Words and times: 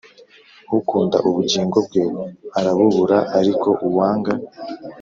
Ukunda 0.77 1.17
ubugingo 1.29 1.77
bwe 1.87 2.03
arabubura 2.59 3.17
ariko 3.39 3.69
uwanga 3.87 4.33